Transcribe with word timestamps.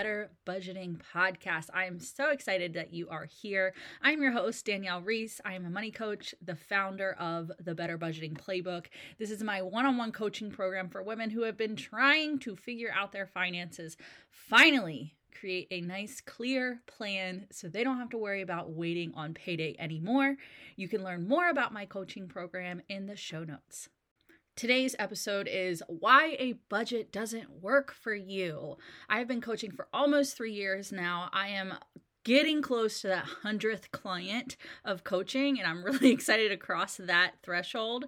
Better 0.00 0.30
Budgeting 0.46 0.98
Podcast. 1.14 1.66
I 1.74 1.84
am 1.84 2.00
so 2.00 2.30
excited 2.30 2.72
that 2.72 2.94
you 2.94 3.10
are 3.10 3.26
here. 3.26 3.74
I'm 4.00 4.22
your 4.22 4.32
host, 4.32 4.64
Danielle 4.64 5.02
Reese. 5.02 5.42
I 5.44 5.52
am 5.52 5.66
a 5.66 5.68
money 5.68 5.90
coach, 5.90 6.34
the 6.42 6.56
founder 6.56 7.12
of 7.20 7.52
the 7.62 7.74
Better 7.74 7.98
Budgeting 7.98 8.32
Playbook. 8.32 8.86
This 9.18 9.30
is 9.30 9.42
my 9.42 9.60
one 9.60 9.84
on 9.84 9.98
one 9.98 10.10
coaching 10.10 10.50
program 10.50 10.88
for 10.88 11.02
women 11.02 11.28
who 11.28 11.42
have 11.42 11.58
been 11.58 11.76
trying 11.76 12.38
to 12.38 12.56
figure 12.56 12.90
out 12.98 13.12
their 13.12 13.26
finances. 13.26 13.98
Finally, 14.30 15.16
create 15.38 15.68
a 15.70 15.82
nice, 15.82 16.22
clear 16.22 16.80
plan 16.86 17.46
so 17.52 17.68
they 17.68 17.84
don't 17.84 17.98
have 17.98 18.08
to 18.08 18.16
worry 18.16 18.40
about 18.40 18.70
waiting 18.70 19.12
on 19.14 19.34
payday 19.34 19.76
anymore. 19.78 20.36
You 20.76 20.88
can 20.88 21.04
learn 21.04 21.28
more 21.28 21.50
about 21.50 21.74
my 21.74 21.84
coaching 21.84 22.26
program 22.26 22.80
in 22.88 23.04
the 23.04 23.16
show 23.16 23.44
notes. 23.44 23.90
Today's 24.56 24.94
episode 24.98 25.48
is 25.50 25.82
why 25.88 26.36
a 26.38 26.54
budget 26.68 27.12
doesn't 27.12 27.62
work 27.62 27.92
for 27.92 28.14
you. 28.14 28.76
I've 29.08 29.26
been 29.26 29.40
coaching 29.40 29.70
for 29.70 29.88
almost 29.92 30.36
three 30.36 30.52
years 30.52 30.92
now. 30.92 31.30
I 31.32 31.48
am 31.48 31.74
getting 32.24 32.60
close 32.60 33.00
to 33.00 33.08
that 33.08 33.24
100th 33.42 33.90
client 33.90 34.56
of 34.84 35.04
coaching, 35.04 35.58
and 35.58 35.66
I'm 35.66 35.82
really 35.84 36.10
excited 36.10 36.50
to 36.50 36.56
cross 36.56 36.96
that 36.98 37.34
threshold. 37.42 38.04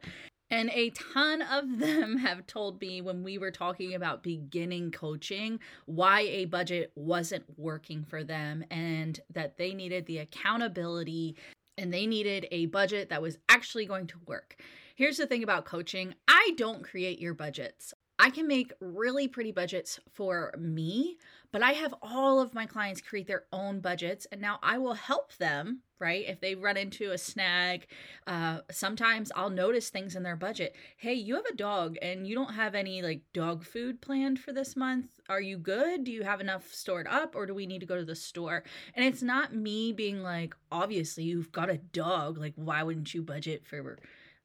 And 0.50 0.68
a 0.74 0.90
ton 0.90 1.40
of 1.40 1.78
them 1.78 2.18
have 2.18 2.46
told 2.46 2.78
me 2.82 3.00
when 3.00 3.22
we 3.22 3.38
were 3.38 3.50
talking 3.50 3.94
about 3.94 4.22
beginning 4.22 4.90
coaching 4.90 5.58
why 5.86 6.20
a 6.20 6.44
budget 6.44 6.92
wasn't 6.94 7.44
working 7.56 8.04
for 8.04 8.22
them 8.22 8.62
and 8.70 9.18
that 9.32 9.56
they 9.56 9.72
needed 9.72 10.04
the 10.04 10.18
accountability 10.18 11.36
and 11.78 11.92
they 11.92 12.06
needed 12.06 12.46
a 12.50 12.66
budget 12.66 13.08
that 13.08 13.22
was 13.22 13.38
actually 13.48 13.86
going 13.86 14.06
to 14.08 14.18
work. 14.26 14.56
Here's 15.02 15.16
the 15.16 15.26
thing 15.26 15.42
about 15.42 15.64
coaching 15.64 16.14
I 16.28 16.52
don't 16.56 16.84
create 16.84 17.18
your 17.18 17.34
budgets. 17.34 17.92
I 18.20 18.30
can 18.30 18.46
make 18.46 18.72
really 18.78 19.26
pretty 19.26 19.50
budgets 19.50 19.98
for 20.12 20.54
me, 20.56 21.16
but 21.50 21.60
I 21.60 21.72
have 21.72 21.92
all 22.02 22.40
of 22.40 22.54
my 22.54 22.66
clients 22.66 23.00
create 23.00 23.26
their 23.26 23.46
own 23.52 23.80
budgets. 23.80 24.28
And 24.30 24.40
now 24.40 24.60
I 24.62 24.78
will 24.78 24.94
help 24.94 25.36
them, 25.38 25.80
right? 25.98 26.24
If 26.28 26.40
they 26.40 26.54
run 26.54 26.76
into 26.76 27.10
a 27.10 27.18
snag, 27.18 27.88
uh, 28.28 28.60
sometimes 28.70 29.32
I'll 29.34 29.50
notice 29.50 29.90
things 29.90 30.14
in 30.14 30.22
their 30.22 30.36
budget. 30.36 30.76
Hey, 30.98 31.14
you 31.14 31.34
have 31.34 31.46
a 31.46 31.56
dog 31.56 31.96
and 32.00 32.24
you 32.24 32.36
don't 32.36 32.54
have 32.54 32.76
any 32.76 33.02
like 33.02 33.22
dog 33.32 33.64
food 33.64 34.00
planned 34.00 34.38
for 34.38 34.52
this 34.52 34.76
month. 34.76 35.18
Are 35.28 35.40
you 35.40 35.58
good? 35.58 36.04
Do 36.04 36.12
you 36.12 36.22
have 36.22 36.40
enough 36.40 36.72
stored 36.72 37.08
up 37.08 37.34
or 37.34 37.46
do 37.46 37.54
we 37.54 37.66
need 37.66 37.80
to 37.80 37.86
go 37.86 37.96
to 37.96 38.04
the 38.04 38.14
store? 38.14 38.62
And 38.94 39.04
it's 39.04 39.20
not 39.20 39.52
me 39.52 39.92
being 39.92 40.22
like, 40.22 40.54
obviously, 40.70 41.24
you've 41.24 41.50
got 41.50 41.70
a 41.70 41.78
dog. 41.78 42.38
Like, 42.38 42.54
why 42.54 42.84
wouldn't 42.84 43.12
you 43.12 43.22
budget 43.22 43.66
for 43.66 43.98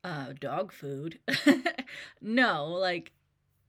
uh, 0.08 0.34
dog 0.40 0.72
food. 0.72 1.20
no, 2.22 2.68
like, 2.68 3.12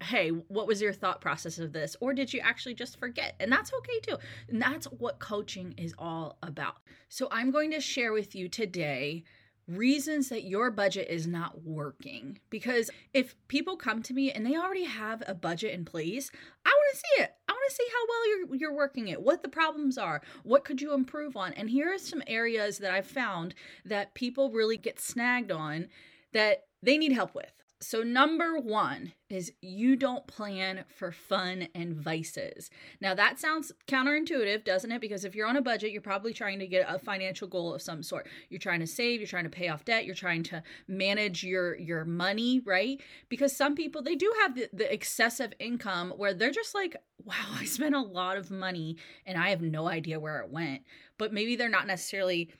hey, 0.00 0.28
what 0.28 0.68
was 0.68 0.80
your 0.80 0.92
thought 0.92 1.20
process 1.20 1.58
of 1.58 1.72
this? 1.72 1.96
Or 2.00 2.14
did 2.14 2.32
you 2.32 2.40
actually 2.40 2.74
just 2.74 2.98
forget? 2.98 3.34
And 3.40 3.50
that's 3.50 3.72
okay 3.74 3.98
too. 4.00 4.18
And 4.48 4.62
that's 4.62 4.86
what 4.86 5.18
coaching 5.18 5.74
is 5.76 5.94
all 5.98 6.38
about. 6.42 6.76
So 7.08 7.26
I'm 7.32 7.50
going 7.50 7.72
to 7.72 7.80
share 7.80 8.12
with 8.12 8.36
you 8.36 8.48
today 8.48 9.24
reasons 9.66 10.28
that 10.30 10.44
your 10.44 10.70
budget 10.70 11.08
is 11.10 11.26
not 11.26 11.62
working. 11.62 12.38
Because 12.50 12.88
if 13.12 13.34
people 13.48 13.76
come 13.76 14.02
to 14.04 14.14
me 14.14 14.30
and 14.30 14.46
they 14.46 14.56
already 14.56 14.84
have 14.84 15.22
a 15.26 15.34
budget 15.34 15.74
in 15.74 15.84
place, 15.84 16.30
I 16.64 16.70
want 16.70 16.94
to 16.94 16.98
see 16.98 17.22
it. 17.22 17.34
I 17.48 17.52
want 17.52 17.64
to 17.68 17.74
see 17.74 17.86
how 17.92 18.06
well 18.08 18.28
you're 18.28 18.56
you're 18.56 18.76
working 18.76 19.08
it, 19.08 19.20
what 19.20 19.42
the 19.42 19.48
problems 19.48 19.98
are, 19.98 20.22
what 20.44 20.64
could 20.64 20.80
you 20.80 20.94
improve 20.94 21.36
on. 21.36 21.52
And 21.54 21.68
here 21.68 21.92
are 21.92 21.98
some 21.98 22.22
areas 22.26 22.78
that 22.78 22.92
I've 22.92 23.06
found 23.06 23.54
that 23.84 24.14
people 24.14 24.52
really 24.52 24.78
get 24.78 25.00
snagged 25.00 25.50
on 25.50 25.88
that 26.32 26.64
they 26.82 26.98
need 26.98 27.12
help 27.12 27.34
with. 27.34 27.52
So, 27.80 28.02
number 28.02 28.58
one 28.58 29.12
is 29.30 29.52
you 29.62 29.94
don't 29.94 30.26
plan 30.26 30.84
for 30.96 31.12
fun 31.12 31.68
and 31.76 31.94
vices. 31.94 32.70
Now, 33.00 33.14
that 33.14 33.38
sounds 33.38 33.70
counterintuitive, 33.86 34.64
doesn't 34.64 34.90
it? 34.90 35.00
Because 35.00 35.24
if 35.24 35.36
you're 35.36 35.46
on 35.46 35.56
a 35.56 35.62
budget, 35.62 35.92
you're 35.92 36.02
probably 36.02 36.32
trying 36.32 36.58
to 36.58 36.66
get 36.66 36.86
a 36.88 36.98
financial 36.98 37.46
goal 37.46 37.72
of 37.72 37.80
some 37.80 38.02
sort. 38.02 38.26
You're 38.48 38.58
trying 38.58 38.80
to 38.80 38.86
save, 38.86 39.20
you're 39.20 39.28
trying 39.28 39.44
to 39.44 39.50
pay 39.50 39.68
off 39.68 39.84
debt, 39.84 40.06
you're 40.06 40.16
trying 40.16 40.42
to 40.44 40.62
manage 40.88 41.44
your 41.44 41.76
your 41.76 42.04
money, 42.04 42.60
right? 42.64 43.00
Because 43.28 43.54
some 43.54 43.76
people 43.76 44.02
they 44.02 44.16
do 44.16 44.32
have 44.40 44.56
the, 44.56 44.68
the 44.72 44.92
excessive 44.92 45.52
income 45.60 46.12
where 46.16 46.34
they're 46.34 46.50
just 46.50 46.74
like, 46.74 46.96
wow, 47.24 47.34
I 47.54 47.64
spent 47.64 47.94
a 47.94 48.00
lot 48.00 48.38
of 48.38 48.50
money 48.50 48.96
and 49.24 49.38
I 49.38 49.50
have 49.50 49.62
no 49.62 49.86
idea 49.86 50.18
where 50.18 50.40
it 50.40 50.50
went. 50.50 50.82
But 51.16 51.32
maybe 51.32 51.54
they're 51.54 51.68
not 51.68 51.86
necessarily 51.86 52.50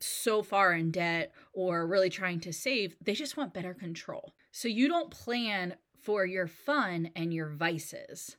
so 0.00 0.42
far 0.42 0.72
in 0.74 0.90
debt 0.90 1.32
or 1.52 1.86
really 1.86 2.10
trying 2.10 2.40
to 2.40 2.52
save, 2.52 2.96
they 3.00 3.14
just 3.14 3.36
want 3.36 3.54
better 3.54 3.74
control. 3.74 4.34
So 4.52 4.68
you 4.68 4.88
don't 4.88 5.10
plan 5.10 5.76
for 6.02 6.24
your 6.24 6.46
fun 6.46 7.10
and 7.16 7.32
your 7.32 7.50
vices. 7.50 8.36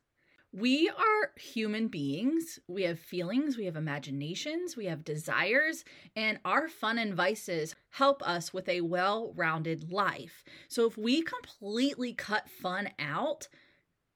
We 0.53 0.89
are 0.89 1.31
human 1.35 1.87
beings. 1.89 2.57
We 2.67 2.83
have 2.83 2.99
feelings, 2.99 3.57
we 3.57 3.65
have 3.65 3.75
imaginations, 3.75 4.77
we 4.77 4.85
have 4.85 5.03
desires, 5.03 5.83
and 6.15 6.39
our 6.45 6.69
fun 6.69 6.97
and 6.97 7.13
vices 7.13 7.75
help 7.89 8.27
us 8.27 8.53
with 8.53 8.69
a 8.69 8.81
well 8.81 9.33
rounded 9.35 9.91
life. 9.91 10.43
So 10.69 10.87
if 10.87 10.97
we 10.97 11.21
completely 11.21 12.13
cut 12.13 12.49
fun 12.49 12.89
out, 12.97 13.49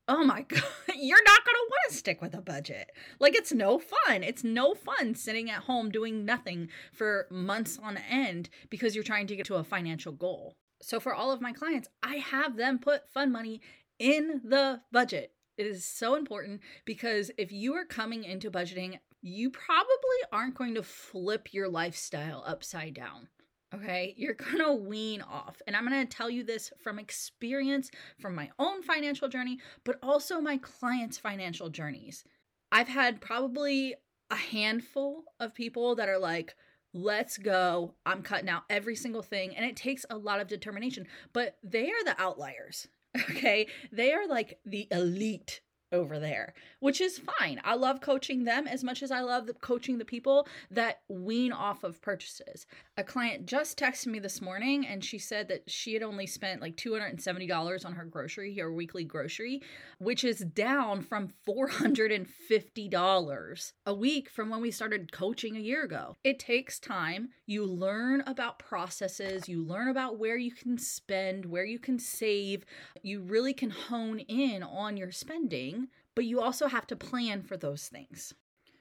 oh 0.07 0.23
my 0.23 0.41
god 0.47 0.63
you're 1.01 1.23
not 1.23 1.45
going 1.45 1.55
to 1.55 1.67
want 1.69 1.91
to 1.91 1.97
stick 1.97 2.21
with 2.21 2.33
a 2.35 2.41
budget. 2.41 2.91
Like 3.19 3.35
it's 3.35 3.51
no 3.51 3.79
fun. 3.79 4.23
It's 4.23 4.43
no 4.43 4.73
fun 4.73 5.15
sitting 5.15 5.49
at 5.49 5.63
home 5.63 5.89
doing 5.89 6.25
nothing 6.25 6.69
for 6.93 7.27
months 7.31 7.79
on 7.81 7.97
end 7.97 8.49
because 8.69 8.93
you're 8.93 9.03
trying 9.03 9.27
to 9.27 9.35
get 9.35 9.47
to 9.47 9.55
a 9.55 9.63
financial 9.63 10.11
goal. 10.11 10.55
So 10.81 10.99
for 10.99 11.13
all 11.13 11.31
of 11.31 11.41
my 11.41 11.53
clients 11.53 11.89
i 12.03 12.15
have 12.17 12.57
them 12.57 12.79
put 12.79 13.09
fun 13.11 13.31
money 13.31 13.61
in 13.99 14.41
the 14.43 14.81
budget. 14.91 15.33
It 15.57 15.65
is 15.65 15.85
so 15.85 16.15
important 16.15 16.61
because 16.85 17.31
if 17.37 17.51
you 17.51 17.73
are 17.75 17.85
coming 17.85 18.23
into 18.23 18.49
budgeting 18.51 18.99
you 19.23 19.51
probably 19.51 20.19
aren't 20.31 20.55
going 20.55 20.73
to 20.73 20.81
flip 20.81 21.53
your 21.53 21.69
lifestyle 21.69 22.43
upside 22.47 22.95
down 22.95 23.27
Okay, 23.73 24.13
you're 24.17 24.33
gonna 24.33 24.73
wean 24.73 25.21
off. 25.21 25.61
And 25.65 25.75
I'm 25.75 25.83
gonna 25.83 26.05
tell 26.05 26.29
you 26.29 26.43
this 26.43 26.71
from 26.83 26.99
experience 26.99 27.89
from 28.19 28.35
my 28.35 28.49
own 28.59 28.83
financial 28.83 29.29
journey, 29.29 29.59
but 29.83 29.97
also 30.03 30.41
my 30.41 30.57
clients' 30.57 31.17
financial 31.17 31.69
journeys. 31.69 32.25
I've 32.71 32.89
had 32.89 33.21
probably 33.21 33.95
a 34.29 34.35
handful 34.35 35.23
of 35.39 35.53
people 35.53 35.95
that 35.95 36.09
are 36.09 36.19
like, 36.19 36.55
let's 36.93 37.37
go. 37.37 37.93
I'm 38.05 38.23
cutting 38.23 38.49
out 38.49 38.63
every 38.69 38.95
single 38.95 39.21
thing. 39.21 39.55
And 39.55 39.65
it 39.65 39.75
takes 39.75 40.05
a 40.09 40.17
lot 40.17 40.39
of 40.41 40.47
determination, 40.47 41.07
but 41.33 41.57
they 41.63 41.89
are 41.89 42.03
the 42.03 42.19
outliers. 42.19 42.87
Okay, 43.29 43.67
they 43.91 44.13
are 44.13 44.25
like 44.25 44.59
the 44.65 44.87
elite 44.89 45.59
over 45.91 46.19
there, 46.19 46.53
which 46.79 47.01
is 47.01 47.19
fine. 47.19 47.59
I 47.63 47.75
love 47.75 48.01
coaching 48.01 48.43
them 48.43 48.67
as 48.67 48.83
much 48.83 49.01
as 49.03 49.11
I 49.11 49.21
love 49.21 49.45
the, 49.47 49.53
coaching 49.53 49.97
the 49.97 50.05
people 50.05 50.47
that 50.69 51.01
wean 51.09 51.51
off 51.51 51.83
of 51.83 52.01
purchases. 52.01 52.67
A 52.97 53.03
client 53.03 53.45
just 53.45 53.77
texted 53.77 54.07
me 54.07 54.17
this 54.19 54.41
morning 54.41 54.85
and 54.85 55.03
she 55.03 55.17
said 55.17 55.49
that 55.49 55.69
she 55.69 55.93
had 55.93 56.03
only 56.03 56.27
spent 56.27 56.61
like 56.61 56.77
$270 56.77 57.85
on 57.85 57.93
her 57.93 58.05
grocery, 58.05 58.57
her 58.57 58.71
weekly 58.71 59.03
grocery, 59.03 59.61
which 59.99 60.23
is 60.23 60.39
down 60.39 61.01
from 61.01 61.33
$450 61.47 63.73
a 63.85 63.93
week 63.93 64.29
from 64.29 64.49
when 64.49 64.61
we 64.61 64.71
started 64.71 65.11
coaching 65.11 65.57
a 65.57 65.59
year 65.59 65.83
ago. 65.83 66.15
It 66.23 66.39
takes 66.39 66.79
time. 66.79 67.29
You 67.45 67.65
learn 67.65 68.23
about 68.25 68.57
processes, 68.59 69.49
you 69.49 69.61
learn 69.63 69.89
about 69.89 70.17
where 70.17 70.37
you 70.37 70.51
can 70.51 70.77
spend, 70.77 71.45
where 71.45 71.65
you 71.65 71.79
can 71.79 71.99
save. 71.99 72.63
You 73.01 73.21
really 73.21 73.53
can 73.53 73.71
hone 73.71 74.19
in 74.19 74.63
on 74.63 74.95
your 74.95 75.11
spending 75.11 75.80
but 76.15 76.25
you 76.25 76.41
also 76.41 76.67
have 76.67 76.87
to 76.87 76.95
plan 76.95 77.41
for 77.43 77.57
those 77.57 77.87
things. 77.87 78.33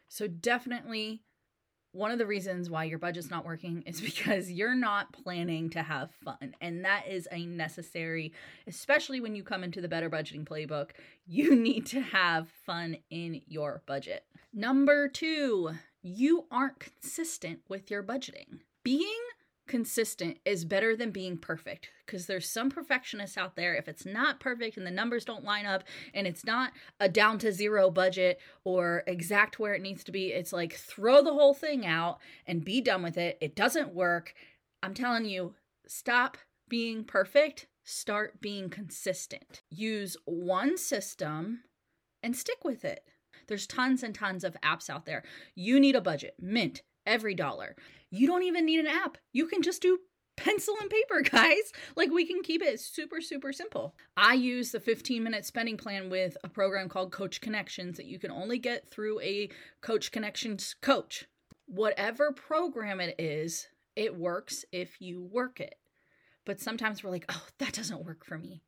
So, 0.09 0.27
definitely, 0.27 1.23
one 1.93 2.13
of 2.13 2.19
the 2.19 2.27
reasons 2.27 2.71
why 2.71 2.85
your 2.85 2.99
budget's 2.99 3.31
not 3.31 3.45
working 3.45 3.83
is 3.83 4.01
because 4.01 4.51
you're 4.51 4.75
not 4.75 5.13
planning 5.13 5.71
to 5.71 5.83
have 5.83 6.11
fun. 6.25 6.55
And 6.61 6.85
that 6.85 7.07
is 7.09 7.29
a 7.33 7.47
necessary, 7.47 8.33
especially 8.67 9.21
when 9.21 9.35
you 9.35 9.43
come 9.43 9.65
into 9.65 9.81
the 9.81 9.89
Better 9.89 10.11
Budgeting 10.11 10.45
Playbook, 10.45 10.91
you 11.27 11.55
need 11.61 11.87
to 11.87 12.01
have 12.01 12.49
fun 12.67 12.97
in 13.11 13.43
your 13.47 13.83
budget. 13.87 14.25
Number 14.53 15.09
two, 15.09 15.71
you 16.03 16.47
aren't 16.51 16.79
consistent 16.79 17.61
with 17.69 17.91
your 17.91 18.03
budgeting. 18.03 18.61
Being 18.83 19.21
consistent 19.71 20.39
is 20.45 20.65
better 20.65 20.97
than 20.97 21.13
being 21.13 21.39
perfect. 21.39 21.89
Because 22.05 22.27
there's 22.27 22.49
some 22.49 22.71
perfectionists 22.71 23.39
out 23.39 23.55
there 23.55 23.75
if 23.75 23.89
it's 23.89 24.05
not 24.05 24.41
perfect 24.41 24.77
and 24.77 24.85
the 24.85 24.91
numbers 24.91 25.25
don't 25.25 25.45
line 25.45 25.65
up 25.65 25.85
and 26.13 26.27
it's 26.27 26.45
not 26.45 26.73
a 26.99 27.09
down 27.09 27.39
to 27.39 27.53
zero 27.53 27.89
budget 27.89 28.41
or 28.65 29.05
exact 29.07 29.61
where 29.61 29.75
it 29.75 29.81
needs 29.81 30.03
to 30.05 30.13
be 30.13 30.33
it's 30.33 30.53
like 30.53 30.73
throw 30.73 31.23
the 31.23 31.33
whole 31.33 31.55
thing 31.55 31.87
out 31.87 32.19
and 32.47 32.65
be 32.65 32.81
done 32.81 33.03
with 33.03 33.17
it. 33.17 33.39
It 33.41 33.55
doesn't 33.55 33.95
work. 33.95 34.35
I'm 34.83 34.93
telling 34.93 35.25
you 35.25 35.55
stop 35.87 36.37
being 36.69 37.05
perfect 37.05 37.69
start 37.83 38.41
being 38.41 38.69
consistent. 38.69 39.63
Use 39.71 40.17
one 40.25 40.77
system 40.77 41.61
and 42.23 42.37
stick 42.37 42.65
with 42.65 42.85
it. 42.85 43.05
There's 43.49 43.67
tons 43.67 44.03
and 44.03 44.15
tons 44.15 44.45
of 44.45 44.57
apps 44.63 44.89
out 44.89 45.07
there. 45.07 45.25
You 45.55 45.81
need 45.81 45.97
a 45.97 46.01
budget. 46.01 46.35
Mint 46.39 46.83
every 47.07 47.35
dollar 47.35 47.77
you 48.11 48.27
don't 48.27 48.43
even 48.43 48.67
need 48.67 48.81
an 48.81 48.87
app. 48.87 49.19
You 49.33 49.47
can 49.47 49.63
just 49.63 49.83
do 49.83 49.99
pencil 50.37 50.75
and 50.81 50.91
paper, 50.91 51.21
guys. 51.31 51.73
Like 51.97 52.11
we 52.11 52.27
can 52.27 52.43
keep 52.43 52.63
it 52.63 52.81
super, 52.81 53.21
super 53.21 53.53
simple. 53.53 53.95
I 54.17 54.35
use 54.35 54.73
the 54.73 54.81
15 54.81 55.23
minute 55.23 55.47
spending 55.47 55.77
plan 55.77 56.11
with 56.11 56.37
a 56.43 56.49
program 56.49 56.89
called 56.89 57.13
Coach 57.13 57.41
Connections 57.41 57.97
that 57.97 58.07
you 58.07 58.19
can 58.19 58.31
only 58.31 58.59
get 58.59 58.91
through 58.91 59.21
a 59.21 59.49
Coach 59.81 60.11
Connections 60.13 60.75
coach. 60.83 61.27
Whatever 61.67 62.33
program 62.33 63.01
it 63.01 63.15
is, 63.19 63.69
it 63.95 64.17
works 64.17 64.65
if 64.73 65.01
you 65.01 65.23
work 65.23 65.61
it. 65.61 65.77
But 66.45 66.61
sometimes 66.61 67.05
we're 67.05 67.11
like, 67.11 67.27
oh, 67.29 67.47
that 67.59 67.75
doesn't 67.75 68.05
work 68.05 68.25
for 68.25 68.39
me. 68.39 68.63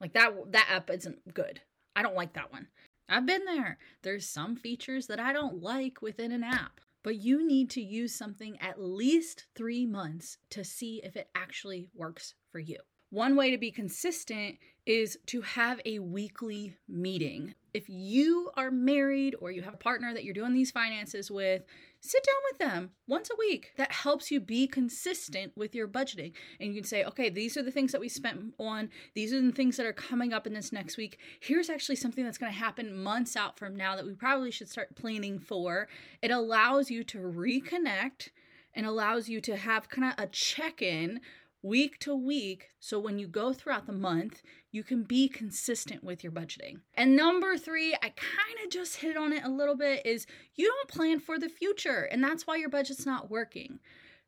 Like 0.00 0.14
that 0.14 0.32
that 0.52 0.68
app 0.70 0.90
isn't 0.90 1.34
good. 1.34 1.60
I 1.94 2.02
don't 2.02 2.16
like 2.16 2.32
that 2.34 2.52
one. 2.52 2.68
I've 3.08 3.26
been 3.26 3.44
there. 3.44 3.78
There's 4.02 4.28
some 4.28 4.56
features 4.56 5.06
that 5.06 5.20
I 5.20 5.32
don't 5.32 5.62
like 5.62 6.02
within 6.02 6.30
an 6.32 6.44
app 6.44 6.80
but 7.08 7.16
you 7.16 7.42
need 7.42 7.70
to 7.70 7.80
use 7.80 8.14
something 8.14 8.60
at 8.60 8.78
least 8.78 9.46
three 9.54 9.86
months 9.86 10.36
to 10.50 10.62
see 10.62 11.00
if 11.02 11.16
it 11.16 11.30
actually 11.34 11.88
works 11.94 12.34
for 12.52 12.58
you. 12.58 12.76
One 13.08 13.34
way 13.34 13.50
to 13.50 13.56
be 13.56 13.70
consistent 13.70 14.58
is 14.84 15.16
to 15.28 15.40
have 15.40 15.80
a 15.86 16.00
weekly 16.00 16.76
meeting. 16.86 17.54
If 17.72 17.88
you 17.88 18.50
are 18.58 18.70
married 18.70 19.36
or 19.40 19.50
you 19.50 19.62
have 19.62 19.72
a 19.72 19.78
partner 19.78 20.12
that 20.12 20.22
you're 20.22 20.34
doing 20.34 20.52
these 20.52 20.70
finances 20.70 21.30
with, 21.30 21.62
sit 22.00 22.24
down 22.24 22.40
with 22.50 22.58
them 22.58 22.90
once 23.06 23.30
a 23.30 23.36
week. 23.38 23.72
That 23.76 23.92
helps 23.92 24.30
you 24.30 24.40
be 24.40 24.66
consistent 24.66 25.52
with 25.56 25.74
your 25.74 25.88
budgeting. 25.88 26.32
And 26.60 26.68
you 26.68 26.80
can 26.80 26.84
say, 26.84 27.04
okay, 27.04 27.28
these 27.28 27.56
are 27.56 27.62
the 27.62 27.70
things 27.70 27.92
that 27.92 28.00
we 28.00 28.08
spent 28.08 28.54
on, 28.58 28.90
these 29.14 29.32
are 29.32 29.40
the 29.40 29.52
things 29.52 29.76
that 29.76 29.86
are 29.86 29.92
coming 29.92 30.32
up 30.32 30.46
in 30.46 30.54
this 30.54 30.72
next 30.72 30.96
week. 30.96 31.18
Here's 31.40 31.70
actually 31.70 31.96
something 31.96 32.24
that's 32.24 32.38
going 32.38 32.52
to 32.52 32.58
happen 32.58 33.02
months 33.02 33.36
out 33.36 33.58
from 33.58 33.76
now 33.76 33.96
that 33.96 34.06
we 34.06 34.14
probably 34.14 34.50
should 34.50 34.68
start 34.68 34.96
planning 34.96 35.38
for. 35.38 35.88
It 36.22 36.30
allows 36.30 36.90
you 36.90 37.04
to 37.04 37.18
reconnect 37.18 38.30
and 38.74 38.86
allows 38.86 39.28
you 39.28 39.40
to 39.40 39.56
have 39.56 39.88
kind 39.88 40.12
of 40.12 40.24
a 40.24 40.28
check 40.28 40.82
in 40.82 41.20
week 41.62 41.98
to 42.00 42.14
week. 42.14 42.68
So 42.78 42.98
when 42.98 43.18
you 43.18 43.26
go 43.26 43.52
throughout 43.52 43.86
the 43.86 43.92
month, 43.92 44.42
you 44.70 44.82
can 44.82 45.02
be 45.02 45.28
consistent 45.28 46.04
with 46.04 46.22
your 46.22 46.32
budgeting. 46.32 46.80
And 46.94 47.16
number 47.16 47.56
three, 47.56 47.94
I 47.94 48.10
kind 48.10 48.64
of 48.64 48.70
just 48.70 48.96
hit 48.96 49.16
on 49.16 49.32
it 49.32 49.44
a 49.44 49.50
little 49.50 49.76
bit, 49.76 50.06
is 50.06 50.26
you 50.54 50.66
don't 50.66 50.88
plan 50.88 51.20
for 51.20 51.38
the 51.38 51.48
future. 51.48 52.08
And 52.10 52.22
that's 52.22 52.46
why 52.46 52.56
your 52.56 52.68
budget's 52.68 53.06
not 53.06 53.30
working. 53.30 53.80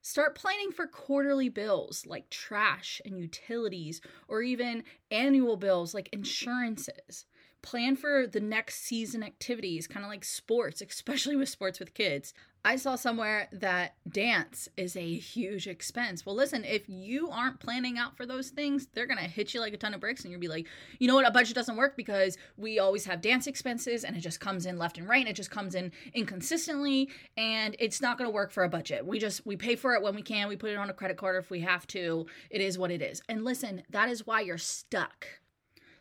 Start 0.02 0.34
planning 0.34 0.72
for 0.72 0.86
quarterly 0.86 1.50
bills 1.50 2.06
like 2.06 2.30
trash 2.30 3.02
and 3.04 3.18
utilities, 3.18 4.00
or 4.28 4.42
even 4.42 4.82
annual 5.10 5.56
bills 5.56 5.92
like 5.92 6.08
insurances. 6.12 7.26
Plan 7.62 7.94
for 7.94 8.26
the 8.26 8.40
next 8.40 8.82
season 8.82 9.22
activities, 9.22 9.86
kind 9.86 10.02
of 10.02 10.10
like 10.10 10.24
sports, 10.24 10.80
especially 10.80 11.36
with 11.36 11.50
sports 11.50 11.78
with 11.78 11.92
kids. 11.92 12.32
I 12.62 12.76
saw 12.76 12.94
somewhere 12.94 13.48
that 13.52 13.94
dance 14.06 14.68
is 14.76 14.94
a 14.94 15.14
huge 15.14 15.66
expense. 15.66 16.26
Well, 16.26 16.34
listen, 16.34 16.62
if 16.64 16.88
you 16.88 17.30
aren't 17.30 17.58
planning 17.58 17.96
out 17.96 18.18
for 18.18 18.26
those 18.26 18.50
things, 18.50 18.86
they're 18.92 19.06
going 19.06 19.18
to 19.18 19.24
hit 19.24 19.54
you 19.54 19.60
like 19.60 19.72
a 19.72 19.78
ton 19.78 19.94
of 19.94 20.00
bricks 20.00 20.24
and 20.24 20.30
you'll 20.30 20.40
be 20.40 20.48
like, 20.48 20.66
you 20.98 21.08
know 21.08 21.14
what, 21.14 21.26
a 21.26 21.30
budget 21.30 21.54
doesn't 21.54 21.76
work 21.76 21.96
because 21.96 22.36
we 22.58 22.78
always 22.78 23.06
have 23.06 23.22
dance 23.22 23.46
expenses 23.46 24.04
and 24.04 24.14
it 24.14 24.20
just 24.20 24.40
comes 24.40 24.66
in 24.66 24.78
left 24.78 24.98
and 24.98 25.08
right 25.08 25.20
and 25.20 25.28
it 25.28 25.36
just 25.36 25.50
comes 25.50 25.74
in 25.74 25.90
inconsistently 26.12 27.08
and 27.38 27.76
it's 27.78 28.02
not 28.02 28.18
going 28.18 28.28
to 28.28 28.34
work 28.34 28.50
for 28.50 28.62
a 28.62 28.68
budget. 28.68 29.06
We 29.06 29.18
just 29.18 29.46
we 29.46 29.56
pay 29.56 29.74
for 29.74 29.94
it 29.94 30.02
when 30.02 30.14
we 30.14 30.22
can, 30.22 30.48
we 30.48 30.56
put 30.56 30.70
it 30.70 30.76
on 30.76 30.90
a 30.90 30.94
credit 30.94 31.16
card 31.16 31.36
if 31.36 31.50
we 31.50 31.60
have 31.60 31.86
to. 31.88 32.26
It 32.50 32.60
is 32.60 32.76
what 32.76 32.90
it 32.90 33.00
is. 33.00 33.22
And 33.26 33.42
listen, 33.42 33.84
that 33.88 34.10
is 34.10 34.26
why 34.26 34.42
you're 34.42 34.58
stuck. 34.58 35.26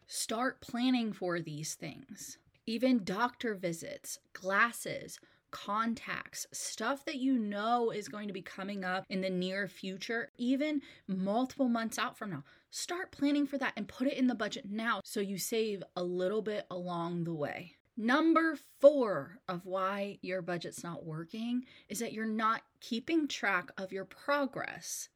Start 0.07 0.59
planning 0.59 1.13
for 1.13 1.39
these 1.39 1.75
things. 1.75 2.37
Even 2.65 3.03
doctor 3.05 3.55
visits, 3.55 4.19
glasses, 4.33 5.19
contacts, 5.51 6.47
stuff 6.51 7.05
that 7.05 7.15
you 7.15 7.37
know 7.37 7.91
is 7.91 8.07
going 8.07 8.27
to 8.27 8.33
be 8.33 8.41
coming 8.41 8.83
up 8.83 9.05
in 9.09 9.21
the 9.21 9.29
near 9.29 9.67
future, 9.67 10.29
even 10.37 10.81
multiple 11.07 11.69
months 11.69 11.97
out 11.97 12.17
from 12.17 12.31
now. 12.31 12.43
Start 12.71 13.11
planning 13.11 13.47
for 13.47 13.57
that 13.57 13.73
and 13.75 13.87
put 13.87 14.07
it 14.07 14.17
in 14.17 14.27
the 14.27 14.35
budget 14.35 14.65
now 14.69 15.01
so 15.03 15.19
you 15.19 15.37
save 15.37 15.83
a 15.95 16.03
little 16.03 16.41
bit 16.41 16.65
along 16.69 17.23
the 17.23 17.33
way. 17.33 17.75
Number 17.97 18.57
four 18.79 19.39
of 19.49 19.65
why 19.65 20.19
your 20.21 20.41
budget's 20.41 20.83
not 20.83 21.05
working 21.05 21.65
is 21.89 21.99
that 21.99 22.13
you're 22.13 22.25
not 22.25 22.61
keeping 22.79 23.27
track 23.27 23.71
of 23.77 23.91
your 23.91 24.05
progress. 24.05 25.09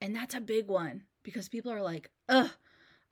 And 0.00 0.16
that's 0.16 0.34
a 0.34 0.40
big 0.40 0.68
one 0.68 1.02
because 1.22 1.48
people 1.50 1.70
are 1.70 1.82
like, 1.82 2.10
ugh, 2.28 2.50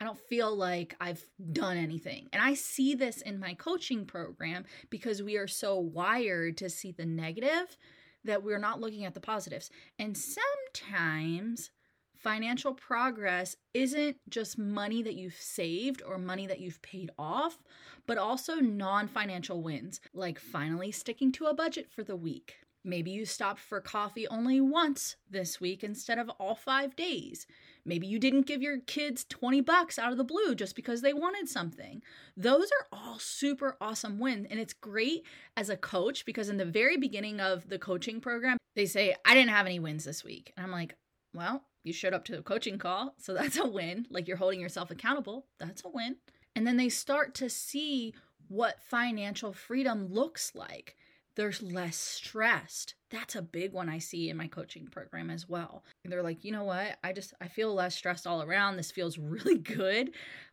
I 0.00 0.04
don't 0.04 0.18
feel 0.18 0.54
like 0.54 0.94
I've 1.00 1.24
done 1.52 1.76
anything. 1.76 2.28
And 2.32 2.42
I 2.42 2.54
see 2.54 2.94
this 2.94 3.22
in 3.22 3.40
my 3.40 3.54
coaching 3.54 4.04
program 4.04 4.64
because 4.90 5.22
we 5.22 5.36
are 5.36 5.48
so 5.48 5.78
wired 5.78 6.58
to 6.58 6.68
see 6.68 6.92
the 6.92 7.06
negative 7.06 7.76
that 8.24 8.42
we're 8.42 8.58
not 8.58 8.80
looking 8.80 9.04
at 9.04 9.14
the 9.14 9.20
positives. 9.20 9.70
And 9.98 10.16
sometimes 10.16 11.70
financial 12.14 12.74
progress 12.74 13.56
isn't 13.72 14.16
just 14.28 14.58
money 14.58 15.02
that 15.02 15.14
you've 15.14 15.34
saved 15.34 16.02
or 16.06 16.18
money 16.18 16.46
that 16.46 16.60
you've 16.60 16.82
paid 16.82 17.10
off, 17.18 17.62
but 18.06 18.18
also 18.18 18.56
non 18.56 19.08
financial 19.08 19.62
wins, 19.62 20.00
like 20.12 20.38
finally 20.38 20.90
sticking 20.90 21.32
to 21.32 21.46
a 21.46 21.54
budget 21.54 21.88
for 21.88 22.02
the 22.02 22.16
week. 22.16 22.56
Maybe 22.84 23.10
you 23.10 23.24
stopped 23.24 23.60
for 23.60 23.80
coffee 23.80 24.28
only 24.28 24.60
once 24.60 25.16
this 25.28 25.60
week 25.60 25.82
instead 25.82 26.18
of 26.18 26.30
all 26.38 26.54
five 26.54 26.94
days. 26.94 27.46
Maybe 27.86 28.06
you 28.06 28.18
didn't 28.18 28.46
give 28.46 28.60
your 28.60 28.80
kids 28.80 29.24
20 29.24 29.60
bucks 29.60 29.98
out 29.98 30.10
of 30.10 30.18
the 30.18 30.24
blue 30.24 30.54
just 30.54 30.74
because 30.74 31.00
they 31.00 31.12
wanted 31.12 31.48
something. 31.48 32.02
Those 32.36 32.66
are 32.66 32.98
all 32.98 33.18
super 33.18 33.76
awesome 33.80 34.18
wins. 34.18 34.48
And 34.50 34.58
it's 34.58 34.72
great 34.72 35.24
as 35.56 35.70
a 35.70 35.76
coach 35.76 36.26
because 36.26 36.48
in 36.48 36.56
the 36.56 36.64
very 36.64 36.96
beginning 36.96 37.40
of 37.40 37.68
the 37.68 37.78
coaching 37.78 38.20
program, 38.20 38.58
they 38.74 38.86
say, 38.86 39.14
I 39.24 39.34
didn't 39.34 39.50
have 39.50 39.66
any 39.66 39.78
wins 39.78 40.04
this 40.04 40.24
week. 40.24 40.52
And 40.56 40.66
I'm 40.66 40.72
like, 40.72 40.96
well, 41.32 41.62
you 41.84 41.92
showed 41.92 42.12
up 42.12 42.24
to 42.24 42.38
a 42.38 42.42
coaching 42.42 42.78
call. 42.78 43.14
So 43.18 43.32
that's 43.38 43.56
a 43.56 43.66
win. 43.66 44.06
Like 44.10 44.26
you're 44.26 44.36
holding 44.36 44.60
yourself 44.60 44.90
accountable. 44.90 45.46
That's 45.60 45.84
a 45.84 45.88
win. 45.88 46.16
And 46.56 46.66
then 46.66 46.76
they 46.76 46.88
start 46.88 47.34
to 47.36 47.48
see 47.48 48.14
what 48.48 48.82
financial 48.82 49.52
freedom 49.52 50.12
looks 50.12 50.52
like 50.54 50.96
there's 51.36 51.62
less 51.62 51.96
stressed. 51.96 52.94
That's 53.10 53.36
a 53.36 53.42
big 53.42 53.72
one 53.72 53.88
I 53.88 53.98
see 53.98 54.30
in 54.30 54.36
my 54.36 54.48
coaching 54.48 54.88
program 54.88 55.30
as 55.30 55.48
well. 55.48 55.84
They're 56.04 56.22
like, 56.22 56.44
you 56.44 56.50
know 56.50 56.64
what? 56.64 56.96
I 57.04 57.12
just, 57.12 57.34
I 57.40 57.48
feel 57.48 57.74
less 57.74 57.94
stressed 57.94 58.26
all 58.26 58.42
around. 58.42 58.76
This 58.76 58.90
feels 58.90 59.18
really 59.18 59.58
good. 59.58 60.10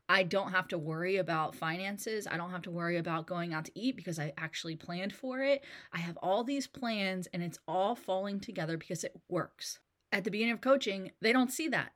I 0.10 0.24
don't 0.24 0.52
have 0.52 0.68
to 0.68 0.78
worry 0.78 1.16
about 1.18 1.56
finances. 1.56 2.28
I 2.30 2.36
don't 2.36 2.52
have 2.52 2.64
to 2.64 2.72
worry 2.72 2.98
about 2.98 3.26
going 3.26 3.54
out 3.54 3.66
to 3.66 3.80
eat 3.80 3.96
because 3.96 4.20
I 4.20 4.34
actually 4.38 4.76
planned 4.76 5.14
for 5.14 5.40
it. 5.40 5.64
I 5.94 6.00
have 6.00 6.18
all 6.18 6.44
these 6.44 6.68
plans 6.68 7.28
and 7.34 7.42
it's 7.42 7.60
all 7.68 7.96
falling 7.96 8.42
together 8.42 8.78
because 8.78 9.06
it 9.06 9.16
works. 9.30 9.80
At 10.12 10.26
the 10.26 10.32
beginning 10.32 10.54
of 10.54 10.62
coaching, 10.62 11.12
they 11.22 11.32
don't 11.32 11.52
see 11.52 11.70
that. 11.70 11.94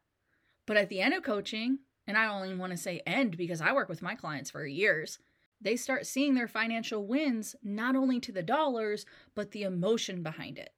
But 0.65 0.77
at 0.77 0.89
the 0.89 1.01
end 1.01 1.13
of 1.13 1.23
coaching, 1.23 1.79
and 2.07 2.17
I 2.17 2.27
only 2.27 2.55
want 2.55 2.71
to 2.71 2.77
say 2.77 3.01
end 3.05 3.35
because 3.35 3.59
I 3.59 3.73
work 3.73 3.89
with 3.89 4.01
my 4.01 4.15
clients 4.15 4.49
for 4.49 4.65
years, 4.65 5.19
they 5.59 5.75
start 5.75 6.05
seeing 6.05 6.35
their 6.35 6.47
financial 6.47 7.05
wins 7.05 7.55
not 7.63 7.95
only 7.95 8.19
to 8.19 8.31
the 8.31 8.43
dollars, 8.43 9.05
but 9.35 9.51
the 9.51 9.63
emotion 9.63 10.23
behind 10.23 10.57
it. 10.57 10.71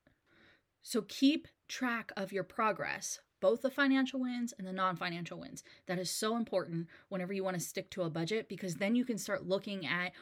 So 0.81 1.01
keep 1.03 1.47
track 1.67 2.11
of 2.15 2.31
your 2.31 2.43
progress, 2.43 3.19
both 3.41 3.61
the 3.61 3.69
financial 3.69 4.19
wins 4.19 4.53
and 4.57 4.67
the 4.67 4.73
non 4.73 4.95
financial 4.95 5.39
wins. 5.39 5.63
That 5.87 5.99
is 5.99 6.09
so 6.09 6.35
important 6.35 6.87
whenever 7.09 7.33
you 7.33 7.43
want 7.43 7.55
to 7.55 7.63
stick 7.63 7.89
to 7.91 8.03
a 8.03 8.09
budget 8.09 8.49
because 8.49 8.75
then 8.75 8.95
you 8.95 9.05
can 9.05 9.17
start 9.17 9.47
looking 9.47 9.85
at 9.85 10.13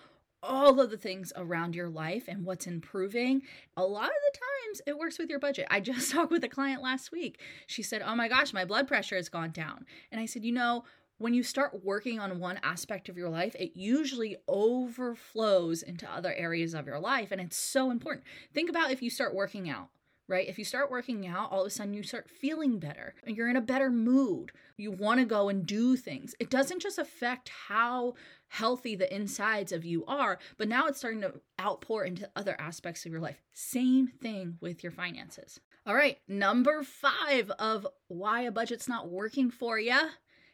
all 0.44 0.80
of 0.80 0.92
the 0.92 0.98
things 0.98 1.34
around 1.36 1.76
your 1.76 1.90
life 1.90 2.26
and 2.28 2.46
what's 2.46 2.68
improving. 2.68 3.42
A 3.76 3.84
lot 3.84 4.06
of 4.06 4.10
the 4.10 4.40
times 4.40 4.82
it 4.86 4.98
works 4.98 5.18
with 5.18 5.30
your 5.30 5.40
budget. 5.40 5.68
I 5.70 5.80
just 5.80 6.12
talked 6.14 6.32
with 6.32 6.44
a 6.44 6.50
client 6.50 6.82
last 6.82 7.12
week. 7.12 7.42
She 7.66 7.84
said, 7.84 8.02
Oh 8.06 8.16
my 8.16 8.28
gosh, 8.28 8.54
my 8.54 8.66
blood 8.66 8.88
pressure 8.88 9.16
has 9.16 9.30
gone 9.30 9.52
down. 9.52 9.86
And 10.12 10.22
I 10.22 10.26
said, 10.26 10.44
You 10.44 10.52
know, 10.52 10.84
when 11.18 11.34
you 11.34 11.44
start 11.44 11.84
working 11.84 12.20
on 12.20 12.40
one 12.40 12.60
aspect 12.64 13.10
of 13.10 13.18
your 13.18 13.30
life, 13.30 13.56
it 13.56 13.72
usually 13.76 14.38
overflows 14.48 15.82
into 15.82 16.10
other 16.10 16.34
areas 16.34 16.74
of 16.74 16.86
your 16.86 17.00
life. 17.00 17.32
And 17.32 17.42
it's 17.42 17.58
so 17.58 17.92
important. 17.92 18.26
Think 18.54 18.70
about 18.70 18.92
if 18.92 19.02
you 19.02 19.10
start 19.10 19.34
working 19.34 19.70
out, 19.70 19.90
right? 20.28 20.48
If 20.48 20.60
you 20.60 20.66
start 20.66 20.92
working 20.92 21.26
out, 21.26 21.52
all 21.52 21.62
of 21.62 21.68
a 21.68 21.70
sudden 21.70 21.94
you 21.94 22.04
start 22.04 22.30
feeling 22.30 22.78
better 22.78 23.16
and 23.26 23.36
you're 23.36 23.50
in 23.50 23.56
a 23.56 23.62
better 23.62 23.90
mood. 23.90 24.52
You 24.78 24.92
want 24.92 25.20
to 25.20 25.26
go 25.26 25.50
and 25.50 25.66
do 25.66 25.96
things. 25.96 26.36
It 26.40 26.52
doesn't 26.52 26.82
just 26.82 27.00
affect 27.00 27.50
how 27.68 28.14
healthy 28.50 28.96
the 28.96 29.14
insides 29.14 29.72
of 29.72 29.84
you 29.84 30.06
are, 30.06 30.38
but 30.58 30.68
now 30.68 30.88
it's 30.88 31.00
starting 31.00 31.22
to 31.22 31.34
outpour 31.60 32.06
into 32.06 32.30
other 32.36 32.56
aspects 32.60 33.06
of 33.06 33.12
your 33.12 33.22
life. 33.22 33.42
Same 33.54 34.08
thing 34.08 34.58
with 34.62 34.84
your 34.84 34.92
finances. 34.92 35.60
All 35.86 35.96
right, 35.96 36.20
number 36.28 36.84
five 36.84 37.50
of 37.52 37.88
why 38.08 38.42
a 38.42 38.52
budget's 38.52 38.90
not 38.90 39.10
working 39.10 39.50
for 39.50 39.80
you 39.80 39.98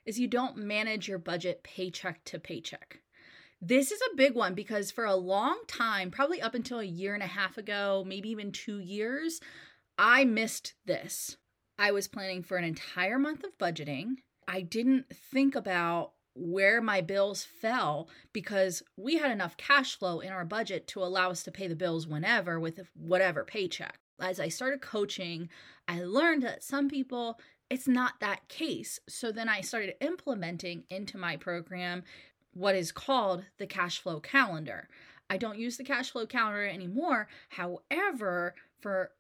is 0.06 0.20
you 0.20 0.28
don't 0.28 0.58
manage 0.58 1.08
your 1.08 1.18
budget 1.18 1.64
paycheck 1.64 2.24
to 2.26 2.40
paycheck. 2.40 3.00
This 3.62 3.92
is 3.92 4.02
a 4.02 4.16
big 4.18 4.36
one 4.36 4.56
because 4.56 4.92
for 4.92 5.06
a 5.06 5.16
long 5.16 5.62
time, 5.68 6.12
probably 6.12 6.42
up 6.42 6.54
until 6.54 6.80
a 6.80 6.86
year 6.86 7.14
and 7.14 7.24
a 7.24 7.28
half 7.28 7.58
ago, 7.58 8.04
maybe 8.06 8.30
even 8.30 8.52
two 8.52 8.80
years, 8.80 9.40
I 9.98 10.26
missed 10.26 10.74
this. 10.86 11.38
I 11.78 11.92
was 11.92 12.08
planning 12.08 12.44
for 12.44 12.58
an 12.58 12.66
entire 12.66 13.18
month 13.18 13.44
of 13.44 13.58
budgeting. 13.58 14.16
I 14.48 14.62
didn't 14.62 15.06
think 15.32 15.56
about 15.56 16.12
where 16.36 16.82
my 16.82 17.02
bills 17.02 17.44
fell 17.44 18.10
because 18.34 18.84
we 18.98 19.18
had 19.18 19.32
enough 19.32 19.56
cash 19.58 19.98
flow 19.98 20.20
in 20.20 20.32
our 20.32 20.46
budget 20.46 20.88
to 20.88 21.04
allow 21.04 21.30
us 21.30 21.44
to 21.44 21.52
pay 21.52 21.68
the 21.68 21.76
bills 21.76 22.08
whenever 22.08 22.60
with 22.60 22.80
whatever 22.96 23.44
paycheck. 23.44 23.98
As 24.20 24.40
I 24.40 24.48
started 24.50 24.82
coaching, 24.82 25.50
I 25.88 26.04
learned 26.04 26.44
that 26.44 26.64
some 26.64 26.90
people 26.90 27.40
it's 27.70 27.88
not 27.88 28.20
that 28.20 28.48
case. 28.50 29.00
So 29.08 29.32
then 29.32 29.50
I 29.50 29.62
started 29.62 29.96
implementing 30.02 30.84
into 30.90 31.18
my 31.18 31.38
program 31.38 32.04
what 32.54 32.76
is 32.76 32.92
called 32.92 33.46
the 33.58 33.68
cash 33.68 34.00
flow 34.00 34.20
calendar. 34.20 34.88
I 35.30 35.38
don't 35.38 35.58
use 35.58 35.78
the 35.78 35.84
cash 35.84 36.12
flow 36.12 36.26
calendar 36.26 36.66
anymore. 36.66 37.28
However, 37.50 38.56
for 38.80 39.12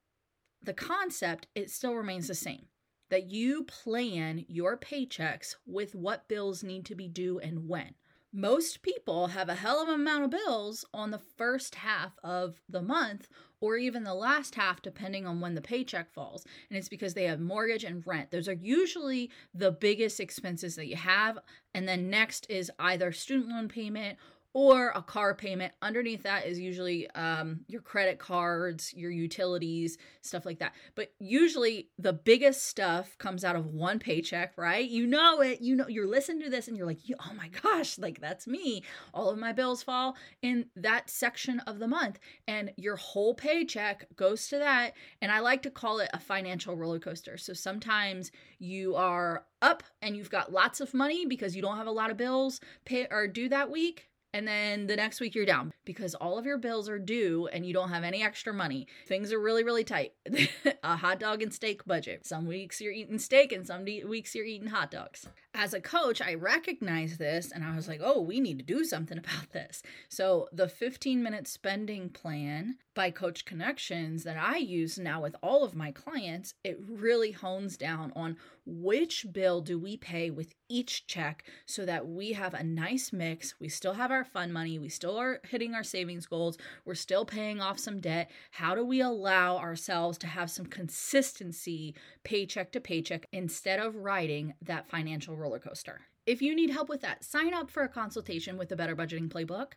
the 0.61 0.73
concept, 0.73 1.47
it 1.55 1.71
still 1.71 1.95
remains 1.95 2.27
the 2.27 2.35
same 2.35 2.67
that 3.09 3.29
you 3.29 3.63
plan 3.65 4.43
your 4.47 4.75
paychecks 4.77 5.55
with 5.67 5.93
what 5.93 6.27
bills 6.27 6.63
need 6.63 6.85
to 6.85 6.95
be 6.95 7.07
due 7.07 7.37
and 7.39 7.67
when. 7.67 7.93
Most 8.35 8.81
people 8.81 9.27
have 9.27 9.47
a 9.47 9.53
hell 9.53 9.79
of 9.79 9.89
an 9.89 9.93
amount 9.93 10.23
of 10.23 10.31
bills 10.31 10.83
on 10.91 11.11
the 11.11 11.19
first 11.19 11.75
half 11.75 12.17
of 12.23 12.59
the 12.67 12.81
month 12.81 13.29
or 13.61 13.77
even 13.77 14.03
the 14.03 14.15
last 14.15 14.55
half, 14.55 14.81
depending 14.81 15.27
on 15.27 15.39
when 15.39 15.53
the 15.53 15.61
paycheck 15.61 16.11
falls. 16.11 16.43
And 16.67 16.77
it's 16.77 16.89
because 16.89 17.13
they 17.13 17.25
have 17.25 17.39
mortgage 17.39 17.83
and 17.83 18.05
rent. 18.07 18.31
Those 18.31 18.47
are 18.47 18.53
usually 18.53 19.29
the 19.53 19.71
biggest 19.71 20.19
expenses 20.19 20.75
that 20.77 20.87
you 20.87 20.95
have. 20.95 21.37
And 21.75 21.87
then 21.87 22.09
next 22.09 22.47
is 22.49 22.71
either 22.79 23.11
student 23.11 23.49
loan 23.49 23.67
payment 23.67 24.17
or 24.53 24.91
a 24.95 25.01
car 25.01 25.33
payment. 25.33 25.73
Underneath 25.81 26.23
that 26.23 26.45
is 26.45 26.59
usually 26.59 27.09
um, 27.11 27.61
your 27.67 27.81
credit 27.81 28.19
cards, 28.19 28.93
your 28.93 29.09
utilities, 29.09 29.97
stuff 30.21 30.45
like 30.45 30.59
that. 30.59 30.73
But 30.95 31.11
usually 31.19 31.89
the 31.97 32.13
biggest 32.13 32.65
stuff 32.65 33.17
comes 33.17 33.43
out 33.43 33.55
of 33.55 33.65
one 33.65 33.97
paycheck, 33.99 34.53
right? 34.55 34.87
You 34.87 35.07
know 35.07 35.41
it. 35.41 35.61
You 35.61 35.75
know 35.75 35.87
you're 35.87 36.07
listening 36.07 36.43
to 36.43 36.49
this 36.49 36.67
and 36.67 36.77
you're 36.77 36.85
like, 36.85 36.99
oh 37.19 37.33
my 37.35 37.49
gosh, 37.63 37.97
like 37.97 38.21
that's 38.21 38.47
me. 38.47 38.83
All 39.13 39.29
of 39.29 39.39
my 39.39 39.53
bills 39.53 39.81
fall 39.81 40.15
in 40.41 40.65
that 40.75 41.09
section 41.09 41.59
of 41.61 41.79
the 41.79 41.87
month, 41.87 42.19
and 42.47 42.71
your 42.77 42.95
whole 42.95 43.33
paycheck 43.33 44.05
goes 44.15 44.47
to 44.49 44.59
that. 44.59 44.93
And 45.21 45.31
I 45.31 45.39
like 45.39 45.63
to 45.63 45.71
call 45.71 45.99
it 45.99 46.09
a 46.13 46.19
financial 46.19 46.75
roller 46.75 46.99
coaster. 46.99 47.37
So 47.37 47.53
sometimes 47.53 48.31
you 48.59 48.95
are 48.95 49.45
up 49.61 49.83
and 50.01 50.15
you've 50.15 50.29
got 50.29 50.51
lots 50.51 50.81
of 50.81 50.93
money 50.93 51.25
because 51.25 51.55
you 51.55 51.61
don't 51.61 51.77
have 51.77 51.87
a 51.87 51.91
lot 51.91 52.11
of 52.11 52.17
bills 52.17 52.59
pay 52.85 53.07
or 53.09 53.27
due 53.27 53.49
that 53.49 53.71
week 53.71 54.09
and 54.33 54.47
then 54.47 54.87
the 54.87 54.95
next 54.95 55.19
week 55.19 55.35
you're 55.35 55.45
down 55.45 55.71
because 55.85 56.15
all 56.15 56.39
of 56.39 56.45
your 56.45 56.57
bills 56.57 56.89
are 56.89 56.97
due 56.97 57.47
and 57.47 57.65
you 57.65 57.73
don't 57.73 57.89
have 57.89 58.03
any 58.03 58.23
extra 58.23 58.53
money. 58.53 58.87
Things 59.07 59.31
are 59.31 59.39
really, 59.39 59.63
really 59.63 59.83
tight. 59.83 60.13
a 60.83 60.95
hot 60.97 61.19
dog 61.19 61.43
and 61.43 61.53
steak 61.53 61.85
budget. 61.85 62.25
Some 62.25 62.47
weeks 62.47 62.81
you're 62.81 62.91
eating 62.91 63.19
steak 63.19 63.51
and 63.51 63.65
some 63.65 63.85
weeks 63.85 64.33
you're 64.33 64.45
eating 64.45 64.69
hot 64.69 64.89
dogs. 64.89 65.27
As 65.55 65.73
a 65.73 65.81
coach, 65.81 66.19
I 66.19 66.33
recognize 66.33 67.17
this 67.17 67.51
and 67.51 67.63
I 67.63 67.75
was 67.75 67.87
like, 67.87 68.01
oh, 68.03 68.21
we 68.21 68.39
need 68.39 68.57
to 68.57 68.65
do 68.65 68.83
something 68.83 69.17
about 69.19 69.51
this. 69.51 69.83
So 70.09 70.49
the 70.51 70.67
15 70.67 71.21
minute 71.21 71.47
spending 71.47 72.09
plan 72.09 72.77
by 72.95 73.11
Coach 73.11 73.45
Connections 73.45 74.23
that 74.23 74.37
I 74.37 74.57
use 74.57 74.99
now 74.99 75.21
with 75.21 75.35
all 75.41 75.63
of 75.63 75.75
my 75.75 75.91
clients, 75.91 76.53
it 76.63 76.79
really 76.87 77.31
hones 77.31 77.77
down 77.77 78.11
on 78.15 78.37
which 78.65 79.25
bill 79.33 79.61
do 79.61 79.77
we 79.77 79.97
pay 79.97 80.29
with 80.29 80.53
each 80.69 81.05
check 81.05 81.43
so 81.65 81.85
that 81.85 82.07
we 82.07 82.33
have 82.33 82.53
a 82.53 82.63
nice 82.63 83.11
mix. 83.11 83.55
We 83.59 83.67
still 83.67 83.93
have 83.93 84.11
our 84.11 84.23
fun 84.23 84.51
money, 84.51 84.79
we 84.79 84.89
still 84.89 85.17
are 85.17 85.41
hitting 85.43 85.73
our 85.73 85.83
savings 85.83 86.25
goals, 86.25 86.57
we're 86.85 86.95
still 86.95 87.25
paying 87.25 87.61
off 87.61 87.79
some 87.79 87.99
debt. 87.99 88.31
How 88.51 88.75
do 88.75 88.85
we 88.85 89.01
allow 89.01 89.57
ourselves 89.57 90.17
to 90.19 90.27
have 90.27 90.49
some 90.49 90.65
consistency 90.65 91.95
paycheck 92.23 92.71
to 92.71 92.79
paycheck 92.79 93.27
instead 93.31 93.79
of 93.79 93.95
writing 93.95 94.53
that 94.61 94.89
financial 94.89 95.35
roller 95.43 95.59
coaster? 95.59 96.01
If 96.25 96.41
you 96.41 96.55
need 96.55 96.69
help 96.69 96.89
with 96.89 97.01
that, 97.01 97.23
sign 97.23 97.53
up 97.53 97.69
for 97.69 97.83
a 97.83 97.89
consultation 97.89 98.57
with 98.57 98.69
the 98.69 98.75
Better 98.75 98.95
Budgeting 98.95 99.29
Playbook. 99.29 99.73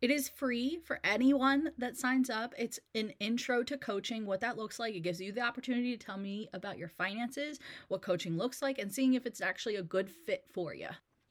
It 0.00 0.10
is 0.10 0.28
free 0.28 0.80
for 0.84 0.98
anyone 1.04 1.70
that 1.78 1.96
signs 1.96 2.28
up. 2.28 2.52
It's 2.58 2.80
an 2.94 3.14
intro 3.20 3.62
to 3.62 3.78
coaching, 3.78 4.26
what 4.26 4.40
that 4.40 4.58
looks 4.58 4.78
like. 4.78 4.94
It 4.94 5.00
gives 5.00 5.20
you 5.20 5.32
the 5.32 5.40
opportunity 5.40 5.96
to 5.96 6.04
tell 6.04 6.18
me 6.18 6.48
about 6.52 6.78
your 6.78 6.88
finances, 6.88 7.60
what 7.88 8.02
coaching 8.02 8.36
looks 8.36 8.60
like, 8.60 8.78
and 8.78 8.92
seeing 8.92 9.14
if 9.14 9.24
it's 9.24 9.40
actually 9.40 9.76
a 9.76 9.82
good 9.82 10.10
fit 10.10 10.44
for 10.52 10.74
you. 10.74 10.88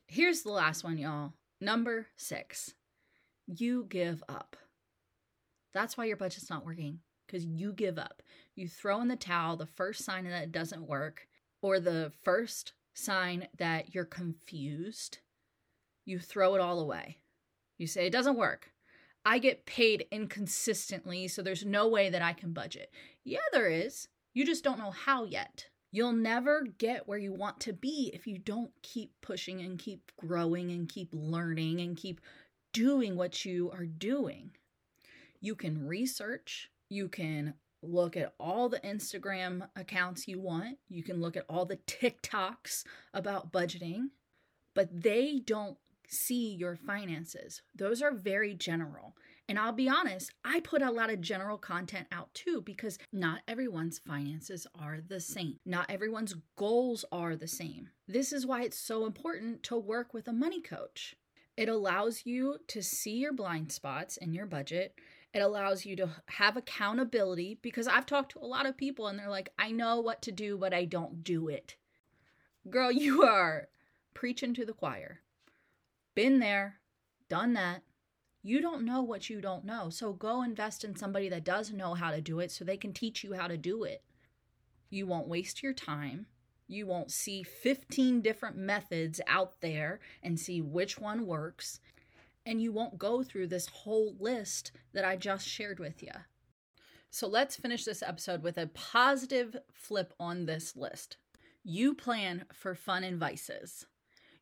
Here's 0.08 0.42
the 0.42 0.52
last 0.52 0.84
one, 0.84 0.98
y'all. 0.98 1.34
Number 1.60 2.08
six, 2.16 2.74
you 3.46 3.86
give 3.90 4.24
up. 4.30 4.56
That's 5.74 5.98
why 5.98 6.06
your 6.06 6.18
budget's 6.18 6.50
not 6.50 6.66
working, 6.66 7.00
because 7.28 7.46
you 7.46 7.74
give 7.74 8.00
up. 8.00 8.24
You 8.56 8.68
throw 8.70 9.02
in 9.02 9.10
the 9.10 9.16
towel 9.18 9.58
the 9.58 9.66
first 9.66 10.06
sign 10.06 10.24
that 10.24 10.44
it 10.44 10.52
doesn't 10.52 10.88
work, 10.88 11.28
or 11.62 11.80
the 11.80 12.12
first 12.24 12.74
sign 12.94 13.48
that 13.58 13.94
you're 13.94 14.06
confused. 14.06 15.20
You 16.06 16.20
throw 16.20 16.56
it 16.56 16.62
all 16.62 16.80
away. 16.80 17.18
You 17.78 17.88
say, 17.88 18.08
it 18.08 18.14
doesn't 18.14 18.38
work. 18.38 18.72
I 19.26 19.40
get 19.40 19.66
paid 19.66 20.06
inconsistently, 20.12 21.28
so 21.28 21.42
there's 21.42 21.66
no 21.66 21.88
way 21.88 22.10
that 22.10 22.22
I 22.22 22.34
can 22.34 22.52
budget. 22.52 22.92
Yeah, 23.24 23.40
there 23.52 23.70
is. 23.70 24.08
You 24.34 24.46
just 24.46 24.64
don't 24.64 24.80
know 24.80 24.92
how 24.92 25.24
yet. 25.24 25.68
You'll 25.92 26.12
never 26.12 26.68
get 26.80 27.08
where 27.08 27.20
you 27.20 27.32
want 27.32 27.60
to 27.62 27.74
be 27.74 28.10
if 28.14 28.26
you 28.26 28.38
don't 28.38 28.72
keep 28.82 29.12
pushing 29.22 29.62
and 29.62 29.78
keep 29.78 30.12
growing 30.18 30.72
and 30.72 30.90
keep 30.90 31.10
learning 31.14 31.80
and 31.82 31.96
keep 31.96 32.20
doing 32.74 33.16
what 33.16 33.46
you 33.46 33.72
are 33.72 33.86
doing. 33.86 34.52
You 35.40 35.56
can 35.56 35.88
research, 35.88 36.72
you 36.90 37.08
can 37.08 37.54
look 37.84 38.18
at 38.18 38.34
all 38.40 38.70
the 38.70 38.80
Instagram 38.80 39.68
accounts 39.76 40.28
you 40.28 40.40
want, 40.40 40.78
you 40.90 41.04
can 41.04 41.22
look 41.22 41.38
at 41.38 41.46
all 41.50 41.66
the 41.66 41.78
TikToks 41.78 42.84
about 43.14 43.52
budgeting, 43.52 44.10
but 44.74 44.90
they 45.04 45.42
don't 45.46 45.78
see 46.08 46.54
your 46.54 46.76
finances. 46.76 47.62
Those 47.76 48.02
are 48.02 48.14
very 48.14 48.54
general. 48.54 49.16
And 49.50 49.60
I'll 49.60 49.74
be 49.74 49.90
honest, 49.90 50.32
I 50.46 50.62
put 50.62 50.82
a 50.82 50.92
lot 50.92 51.12
of 51.12 51.20
general 51.20 51.58
content 51.58 52.08
out 52.12 52.34
too 52.34 52.62
because 52.62 52.98
not 53.12 53.42
everyone's 53.48 54.00
finances 54.00 54.66
are 54.80 55.00
the 55.06 55.20
same. 55.20 55.60
Not 55.66 55.90
everyone's 55.90 56.36
goals 56.56 57.04
are 57.12 57.36
the 57.36 57.48
same. 57.48 57.90
This 58.08 58.32
is 58.32 58.46
why 58.46 58.64
it's 58.64 58.78
so 58.78 59.06
important 59.06 59.64
to 59.64 59.78
work 59.78 60.14
with 60.14 60.28
a 60.28 60.34
money 60.34 60.62
coach. 60.62 61.16
It 61.58 61.70
allows 61.70 62.26
you 62.26 62.58
to 62.68 62.82
see 62.82 63.18
your 63.18 63.34
blind 63.34 63.72
spots 63.72 64.18
in 64.18 64.34
your 64.34 64.46
budget. 64.46 64.96
It 65.34 65.40
allows 65.40 65.86
you 65.86 65.96
to 65.96 66.10
have 66.28 66.58
accountability 66.58 67.58
because 67.62 67.88
I've 67.88 68.06
talked 68.06 68.34
to 68.34 68.40
a 68.40 68.46
lot 68.46 68.68
of 68.68 68.78
people 68.78 69.08
and 69.08 69.18
they're 69.18 69.30
like, 69.30 69.52
I 69.58 69.72
know 69.72 70.00
what 70.00 70.22
to 70.24 70.32
do, 70.32 70.58
but 70.58 70.74
I 70.74 70.86
don't 70.86 71.24
do 71.24 71.48
it. 71.48 71.76
Girl, 72.70 72.92
you 72.92 73.24
are 73.24 73.68
preaching 74.14 74.54
to 74.54 74.66
the 74.66 74.74
choir. 74.74 75.22
Been 76.16 76.40
there, 76.40 76.80
done 77.30 77.54
that. 77.54 77.82
You 78.44 78.62
don't 78.62 78.84
know 78.84 79.02
what 79.02 79.30
you 79.30 79.42
don't 79.42 79.66
know. 79.66 79.90
So 79.90 80.14
go 80.14 80.44
invest 80.44 80.84
in 80.84 80.96
somebody 80.96 81.30
that 81.30 81.46
does 81.46 81.72
know 81.72 81.94
how 81.94 82.12
to 82.12 82.22
do 82.22 82.40
it 82.40 82.52
so 82.52 82.64
they 82.64 82.78
can 82.78 82.94
teach 82.94 83.24
you 83.24 83.34
how 83.34 83.48
to 83.48 83.58
do 83.58 83.84
it. 83.84 84.04
You 84.90 85.08
won't 85.08 85.30
waste 85.30 85.64
your 85.64 85.74
time. 85.74 86.28
You 86.68 86.86
won't 86.86 87.12
see 87.12 87.42
15 87.42 88.22
different 88.22 88.58
methods 88.58 89.20
out 89.28 89.62
there 89.62 90.00
and 90.22 90.40
see 90.40 90.62
which 90.62 91.00
one 91.00 91.26
works. 91.26 91.80
And 92.46 92.62
you 92.62 92.72
won't 92.72 92.98
go 92.98 93.24
through 93.24 93.48
this 93.48 93.68
whole 93.68 94.16
list 94.20 94.72
that 94.94 95.06
I 95.06 95.16
just 95.16 95.48
shared 95.48 95.80
with 95.80 96.04
you. 96.04 96.12
So 97.10 97.28
let's 97.28 97.56
finish 97.56 97.86
this 97.86 98.04
episode 98.04 98.44
with 98.44 98.58
a 98.58 98.68
positive 98.68 99.56
flip 99.72 100.14
on 100.20 100.46
this 100.46 100.76
list. 100.76 101.18
You 101.64 101.94
plan 101.94 102.46
for 102.54 102.76
fun 102.76 103.04
and 103.04 103.20
vices 103.20 103.86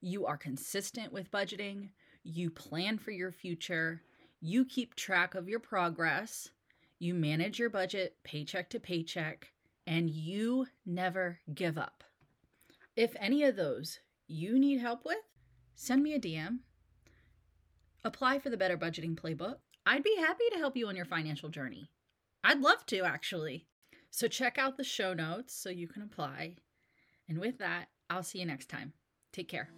you 0.01 0.25
are 0.25 0.38
consistent 0.38 1.13
with 1.13 1.31
budgeting, 1.31 1.89
you 2.24 2.50
plan 2.50 2.98
for 2.98 3.12
your 3.12 3.31
future, 3.31 4.01
you 4.41 4.65
keep 4.65 4.96
track 4.96 5.36
of 5.36 5.48
your 5.48 5.60
progress, 5.60 6.50
you 7.00 7.13
manage 7.13 7.60
your 7.60 7.70
budget 7.70 8.17
paycheck 8.24 8.70
to 8.72 8.79
paycheck, 8.79 9.51
and 9.86 10.10
you 10.10 10.65
never 10.86 11.39
give 11.53 11.77
up. 11.77 12.03
If 12.96 13.15
any 13.20 13.43
of 13.43 13.55
those 13.55 14.00
you 14.27 14.60
need 14.60 14.81
help 14.81 15.05
with, 15.05 15.17
send 15.75 16.03
me 16.03 16.13
a 16.13 16.20
DM. 16.20 16.60
Apply 18.03 18.39
for 18.39 18.50
the 18.50 18.58
Better 18.58 18.77
Budgeting 18.77 19.15
Playbook. 19.15 19.58
I'd 19.86 20.03
be 20.03 20.15
happy 20.17 20.46
to 20.51 20.58
help 20.58 20.75
you 20.75 20.88
on 20.88 20.96
your 20.96 21.05
financial 21.05 21.50
journey. 21.50 21.89
I'd 22.43 22.60
love 22.60 22.86
to, 22.88 23.01
actually. 23.01 23.67
So 24.10 24.27
check 24.27 24.58
out 24.58 24.77
the 24.77 24.84
show 24.84 25.13
notes 25.13 25.53
so 25.53 25.70
you 25.70 25.88
can 25.88 26.01
apply. 26.01 26.55
And 27.29 27.38
with 27.38 27.60
that, 27.60 27.89
I'll 28.10 28.24
see 28.24 28.39
you 28.39 28.46
next 28.46 28.70
time. 28.70 28.93
Take 29.31 29.48
care. 29.50 29.70